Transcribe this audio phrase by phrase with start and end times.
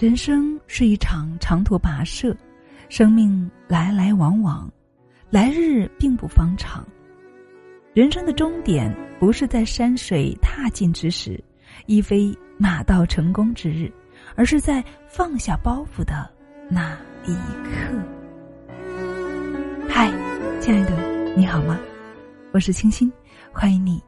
[0.00, 2.34] 人生是一场长途跋涉，
[2.88, 4.66] 生命来来往往，
[5.28, 6.82] 来日并不方长。
[7.92, 11.38] 人生的终点不是在山水踏尽之时，
[11.84, 13.92] 亦非马到成功之日，
[14.36, 16.26] 而是在放下包袱的
[16.70, 16.96] 那
[17.26, 17.94] 一刻。
[19.86, 20.10] 嗨，
[20.62, 21.78] 亲爱的，你好吗？
[22.52, 23.12] 我是清新，
[23.52, 24.02] 欢迎你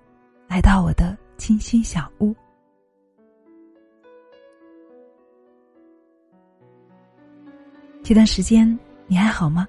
[0.48, 2.34] 来到我的清新小屋。
[8.12, 9.66] 这段时间你还好吗？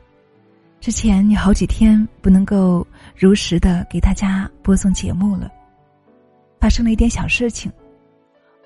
[0.82, 2.86] 之前有好几天不能够
[3.16, 5.50] 如实的给大家播送节目了，
[6.60, 7.72] 发生了一点小事情。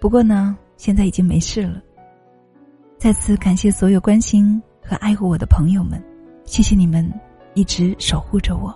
[0.01, 1.79] 不过呢，现在已经没事了。
[2.97, 6.03] 再次感谢所有关心和爱护我的朋友们，
[6.43, 7.07] 谢谢你们
[7.53, 8.75] 一直守护着我。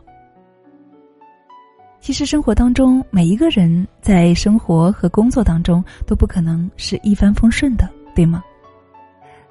[2.00, 8.44] 其实生活当中，每一个人在生活和工作当中都不可能是一帆风顺的，对吗？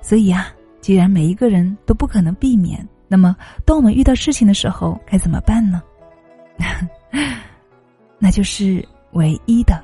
[0.00, 0.54] 所以啊。
[0.80, 5.82] 既然每一个人都不可能避免，那么当我们遇到事情的时候该怎么办呢？
[8.18, 9.82] 那就是唯一的，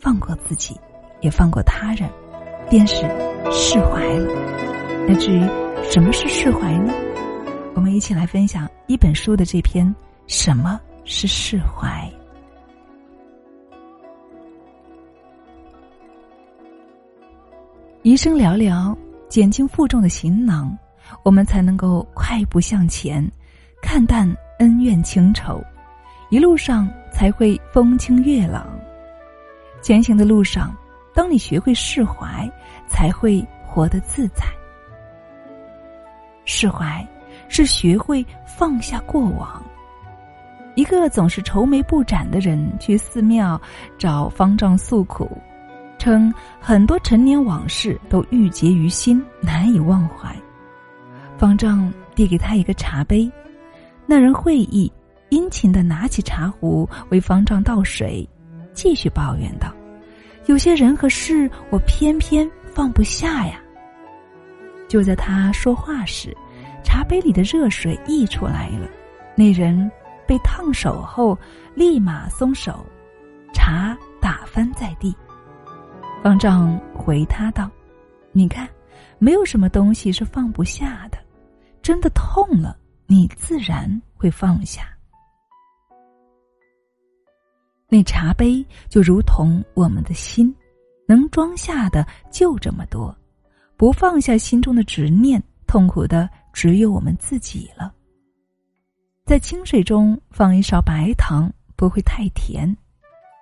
[0.00, 0.78] 放过自己，
[1.20, 2.08] 也放过他人，
[2.68, 2.96] 便是
[3.52, 4.32] 释怀了。
[5.08, 5.40] 那至于
[5.88, 6.92] 什么是释怀呢？
[7.74, 9.86] 我们一起来分享一本书的这篇
[10.26, 11.88] 《什么是释怀》。
[18.02, 18.96] 余生寥寥。
[19.28, 20.76] 减轻负重的行囊，
[21.22, 23.28] 我们才能够快步向前，
[23.82, 25.62] 看淡恩怨情仇，
[26.30, 28.66] 一路上才会风清月朗。
[29.82, 30.74] 前行的路上，
[31.14, 32.50] 当你学会释怀，
[32.88, 34.44] 才会活得自在。
[36.44, 37.06] 释怀
[37.48, 39.62] 是学会放下过往。
[40.76, 43.60] 一个总是愁眉不展的人去寺庙
[43.98, 45.36] 找方丈诉苦。
[46.06, 50.32] 称很多陈年往事都郁结于心，难以忘怀。
[51.36, 53.28] 方丈递给他一个茶杯，
[54.06, 54.92] 那人会意，
[55.30, 58.24] 殷勤的拿起茶壶为方丈倒水，
[58.72, 59.74] 继续抱怨道
[60.46, 63.60] ：“有些人和事，我偏偏放不下呀。”
[64.86, 66.32] 就在他说话时，
[66.84, 68.88] 茶杯里的热水溢出来了，
[69.34, 69.90] 那人
[70.24, 71.36] 被烫手后
[71.74, 72.86] 立马松手，
[73.52, 75.12] 茶打翻在地。
[76.26, 77.70] 方丈回他道
[78.34, 78.68] ：“你看，
[79.16, 81.16] 没有什么东西是放不下的。
[81.80, 82.76] 真的痛了，
[83.06, 84.88] 你自然会放下。
[87.88, 90.52] 那茶杯就如同我们的心，
[91.06, 93.16] 能装下的就这么多。
[93.76, 97.94] 不放下心中的执念，痛苦的只有我们自己了。
[99.24, 102.68] 在清水中放一勺白糖，不会太甜；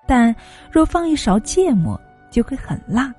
[0.06, 0.36] 但
[0.70, 1.98] 若放一勺芥末，
[2.34, 3.14] 就会很辣，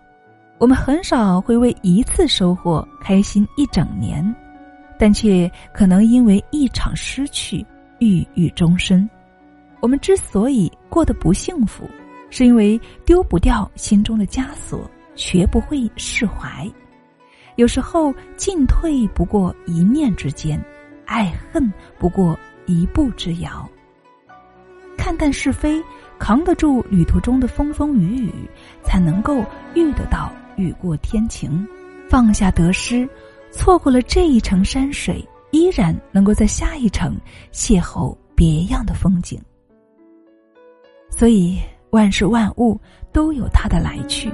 [0.57, 4.35] 我们很少会为一次收获开心一整年，
[4.99, 7.65] 但却可能因为一场失去
[7.99, 9.09] 郁郁终身。
[9.79, 11.89] 我们之所以过得不幸福，
[12.29, 16.69] 是因为丢不掉心中的枷锁，学不会释怀。
[17.55, 20.61] 有时候进退不过一念之间，
[21.05, 23.65] 爱恨不过一步之遥。
[24.97, 25.81] 看淡是非。
[26.19, 28.31] 扛得住旅途中的风风雨雨，
[28.83, 29.43] 才能够
[29.73, 31.67] 遇得到雨过天晴。
[32.07, 33.07] 放下得失，
[33.51, 37.17] 错过了这一程山水，依然能够在下一程
[37.51, 39.41] 邂逅别样的风景。
[41.09, 41.59] 所以
[41.89, 42.79] 万事万物
[43.11, 44.31] 都有它的来去，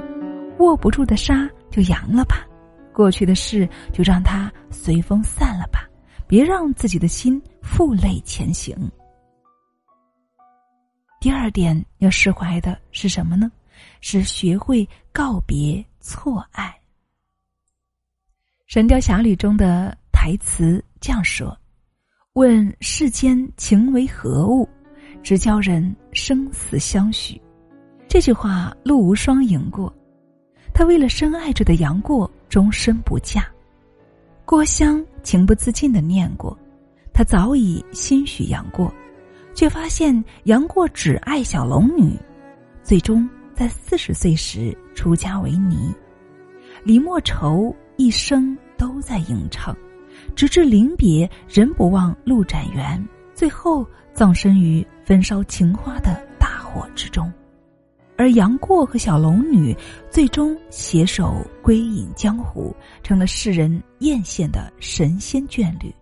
[0.59, 2.46] 握不住的沙就扬了吧，
[2.91, 5.88] 过去的事就让它随风散了吧，
[6.28, 8.75] 别让自己的心负累前行。
[11.22, 13.52] 第二点要释怀的是什么呢？
[14.02, 16.66] 是学会告别错爱。
[18.66, 21.56] 《神雕侠侣》中的台词这样说
[22.34, 24.68] ：“问世间情为何物，
[25.22, 27.40] 只教人生死相许。”
[28.09, 29.94] 这句话陆无双吟过，
[30.73, 33.47] 他为了深爱着的杨过，终身不嫁。
[34.44, 36.58] 郭襄情不自禁的念过，
[37.14, 38.91] 他早已心许杨过。
[39.53, 42.18] 却发现杨过只爱小龙女，
[42.84, 45.94] 最终在四十岁时出家为尼。
[46.84, 49.76] 李莫愁一生都在吟唱，
[50.36, 57.32] 直至临别仍不忘陆展元，最后葬身于焚烧情花的大火之中。
[58.18, 59.76] 而杨过和小龙女
[60.09, 65.94] 最终携手归隐江湖，成了世人艳羡的神仙眷侣。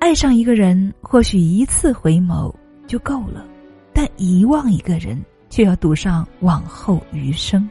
[0.00, 2.52] 爱上一个人，或许一次回眸
[2.86, 3.46] 就够了，
[3.92, 7.68] 但遗忘一个人，却要赌上往后余生。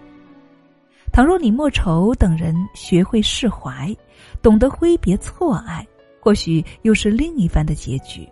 [1.12, 3.94] 倘若你莫愁等人学会释怀，
[4.44, 5.86] 懂得挥别错爱，
[6.22, 8.30] 或许又是另一番的结局。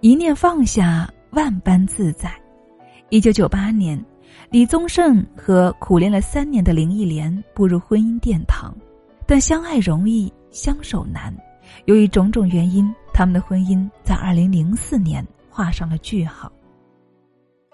[0.00, 2.30] 一念放下，万般自在。
[3.08, 3.98] 一九九八年，
[4.50, 8.76] 李宗盛和苦恋了三年的林忆莲步入婚姻殿堂，
[9.26, 11.34] 但相爱容易相守难。
[11.84, 16.50] 由于种种原因，他们的婚姻在二零零四年画上了句号。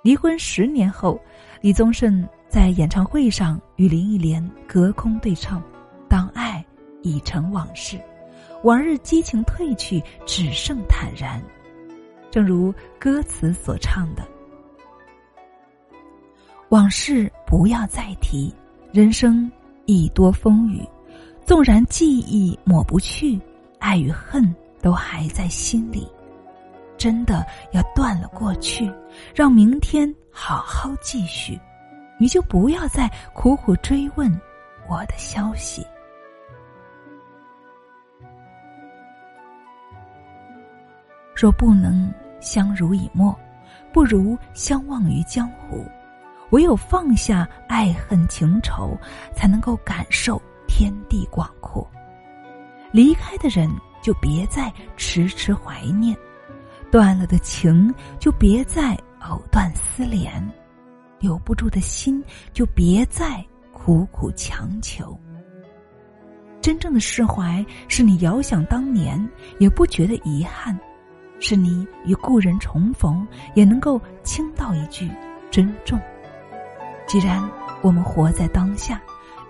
[0.03, 1.21] 离婚十年后，
[1.61, 5.62] 李宗盛在演唱会上与林忆莲隔空对唱
[6.09, 6.65] ：“当爱
[7.03, 8.00] 已成往事，
[8.65, 11.41] 往日激情褪去，只剩坦然。”
[12.33, 14.27] 正如歌词所唱的
[16.71, 18.53] ：“往事不要再提，
[18.91, 19.50] 人生
[19.87, 20.83] 已多风雨，
[21.44, 23.39] 纵然记忆抹不去，
[23.82, 26.11] 爱与恨都还在心里。”
[26.96, 28.88] 真的要断了过去，
[29.34, 31.61] 让明天好好继续，
[32.17, 34.31] 你就不要再苦苦追问
[34.88, 35.84] 我的消息。
[41.34, 42.08] 若不能
[42.40, 43.37] 相濡以沫，
[43.93, 45.84] 不如相忘于江湖。
[46.50, 48.96] 唯有放下爱恨情仇，
[49.34, 51.90] 才能够感受天地广阔。
[52.93, 56.17] 离开的人，就别再迟迟怀念。
[56.91, 60.43] 断了的情，就别再藕断丝连；
[61.19, 62.23] 留不住的心，
[62.53, 63.43] 就别再
[63.73, 65.19] 苦苦强求。
[66.61, 69.19] 真正的释怀，是你遥想当年
[69.59, 70.77] 也不觉得遗憾；
[71.41, 75.11] 是你与故人重逢，也能够倾道一句
[75.50, 75.99] 珍重。
[77.06, 77.43] 既然
[77.81, 79.00] 我们活在当下，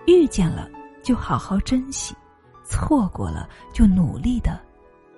[0.06, 0.70] 遇见了
[1.02, 2.14] 就好好珍惜，
[2.72, 4.58] 错过了就努力的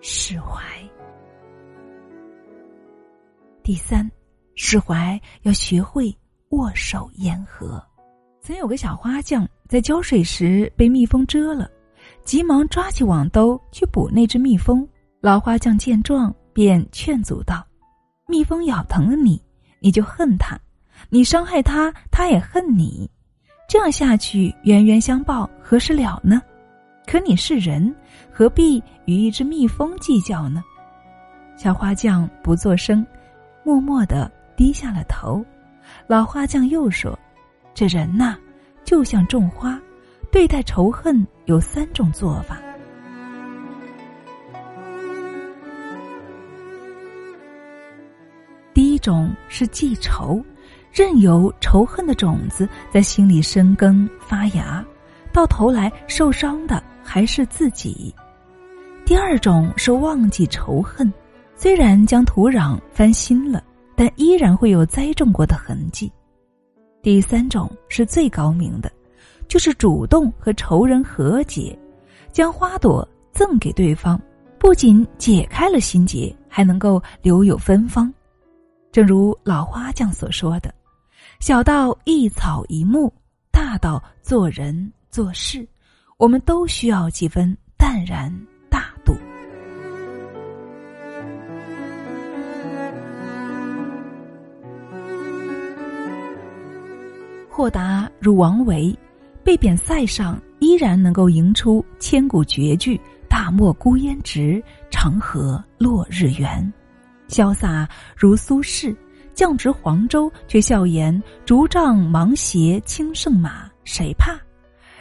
[0.01, 0.61] 释怀。
[3.63, 4.11] 第三，
[4.57, 6.15] 释怀要学会
[6.51, 7.81] 握手言和。
[8.43, 11.71] 曾有个小花匠在浇水时被蜜蜂蛰了，
[12.25, 14.87] 急忙抓起网兜去捕那只蜜蜂。
[15.21, 17.65] 老花匠见状，便劝阻道
[18.29, 19.41] ：“蜜蜂咬疼了你，
[19.79, 20.59] 你就恨它；
[21.09, 23.09] 你伤害它，它也恨你。
[23.67, 26.43] 这样下去，冤冤相报，何时了呢？
[27.07, 27.95] 可你是人，
[28.31, 30.63] 何必与一只蜜蜂计较呢？”
[31.57, 33.07] 小花匠不作声。
[33.67, 35.43] 默默的低下了头，
[36.07, 37.19] 老花匠又说
[37.73, 38.37] ：“这人呐，
[38.85, 39.81] 就像种花，
[40.31, 42.59] 对待仇恨有三种做法。
[48.75, 50.45] 第一种是记仇，
[50.93, 54.85] 任由仇恨的种子在心里生根发芽，
[55.33, 58.13] 到头来受伤的还是自己。
[59.05, 61.13] 第二种是忘记仇恨。”
[61.57, 63.63] 虽然将土壤翻新了，
[63.95, 66.11] 但依然会有栽种过的痕迹。
[67.01, 68.91] 第三种是最高明的，
[69.47, 71.79] 就是主动和仇人和解，
[72.33, 74.21] 将花朵赠给对方，
[74.59, 78.13] 不仅解开了心结，还能够留有芬芳。
[78.91, 80.75] 正如老花匠所说的
[81.39, 83.13] ：“小到一草一木，
[83.53, 85.65] 大到做人做事，
[86.17, 88.33] 我们都需要几分淡然
[88.69, 89.15] 大度。”
[97.49, 98.97] 豁达如王维，
[99.45, 106.73] 被贬塞上，依然能够吟出千古绝句：“大漠孤烟直，长河落日圆。”
[107.29, 108.95] 潇洒如苏轼，
[109.35, 114.37] 降职黄州，却笑言：“竹杖芒鞋轻胜马，谁怕？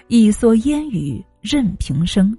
[0.08, 2.36] 一蓑烟雨任平生。”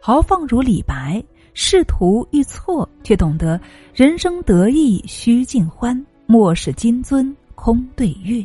[0.00, 1.24] 豪放如李白，
[1.54, 3.58] 仕途遇挫，却懂得
[3.94, 8.44] 人生得意须尽欢，莫使金樽空对月。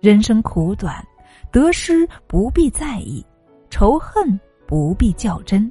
[0.00, 1.06] 人生苦短，
[1.52, 3.24] 得失不必在意，
[3.68, 5.70] 仇恨不必较真。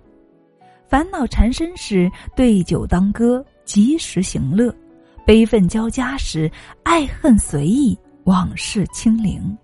[0.88, 4.74] 烦恼缠身时，对酒当歌，及时行乐；
[5.26, 6.50] 悲愤交加时，
[6.84, 9.58] 爱恨随意，往事清零。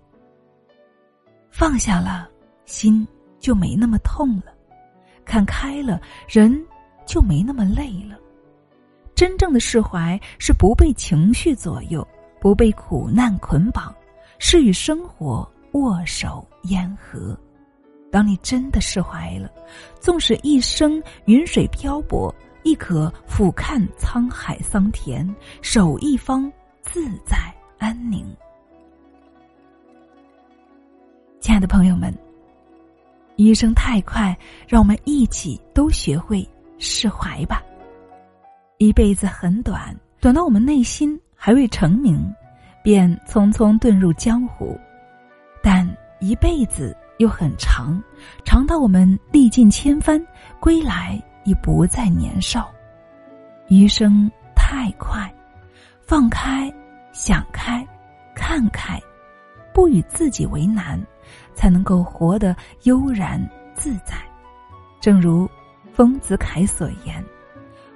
[1.58, 2.28] 放下了，
[2.66, 3.08] 心
[3.40, 4.52] 就没那么痛了；
[5.24, 5.98] 看开了，
[6.28, 6.54] 人
[7.06, 8.14] 就没那么累了。
[9.14, 12.06] 真正的释怀，是不被情绪左右，
[12.42, 13.90] 不被苦难捆绑。
[14.38, 17.34] 是与生活握手言和。
[18.12, 19.50] 当你真的释怀了，
[19.98, 22.32] 纵使一生云水漂泊，
[22.64, 25.26] 亦可俯瞰沧海桑田，
[25.62, 28.26] 守一方自在安宁。
[31.40, 32.12] 亲爱的朋友们，
[33.36, 37.62] 余生太快，让我们一起都学会释怀吧。
[38.78, 42.32] 一辈子很短，短到我们内心还未成名。
[42.82, 44.78] 便匆匆遁入江湖，
[45.60, 45.84] 但
[46.20, 48.00] 一辈子又很长，
[48.44, 50.24] 长到我们历尽千帆
[50.60, 52.70] 归来已不再年少。
[53.66, 55.28] 余生太快，
[56.00, 56.72] 放开，
[57.10, 57.84] 想开，
[58.36, 59.02] 看开，
[59.74, 61.04] 不与自己为难，
[61.56, 63.44] 才能够活得悠然
[63.74, 64.14] 自在。
[65.00, 65.48] 正如
[65.92, 67.24] 丰子恺所言：“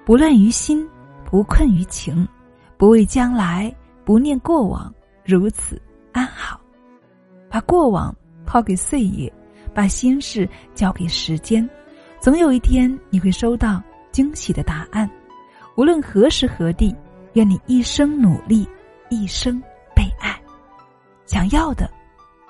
[0.05, 0.85] 不乱于心，
[1.25, 2.26] 不困于情，
[2.76, 3.73] 不畏将来，
[4.05, 4.93] 不念过往，
[5.25, 6.61] 如此安好。”
[7.49, 8.14] 把过往
[8.47, 9.33] 抛给岁月，
[9.75, 11.69] 把心事交给时间，
[12.21, 15.09] 总有一天你会收到惊喜的答案。
[15.76, 16.95] 无论何时何地，
[17.35, 18.69] 愿你一生努力，
[19.09, 19.61] 一生
[19.95, 20.40] 被爱。
[21.26, 21.90] 想要的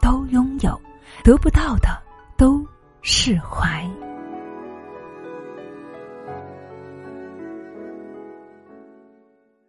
[0.00, 0.80] 都拥有，
[1.22, 1.88] 得不到的
[2.36, 2.66] 都
[3.02, 3.88] 释怀。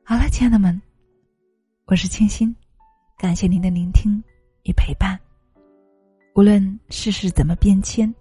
[0.03, 0.81] 好了，亲爱的们，
[1.85, 2.55] 我是清新，
[3.17, 4.21] 感谢您的聆听
[4.63, 5.19] 与陪伴。
[6.35, 8.13] 无论世事怎么变迁，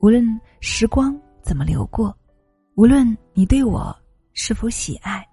[0.00, 0.24] 无论
[0.60, 2.14] 时光怎么流过，
[2.74, 3.96] 无论你对我。
[4.40, 5.26] 是否喜爱？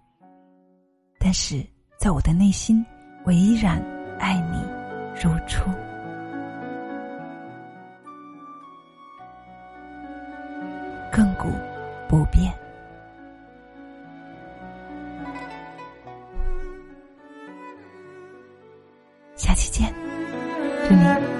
[1.19, 1.63] 但是
[1.99, 2.83] 在我的内心，
[3.23, 3.79] 我依然
[4.17, 4.57] 爱你
[5.21, 5.69] 如初，
[12.07, 12.51] 不不变。
[19.35, 19.93] 下期见，
[20.87, 21.34] 祝你。